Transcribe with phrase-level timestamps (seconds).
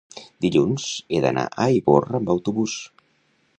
[0.45, 2.79] dilluns he d'anar a Ivorra amb autobús.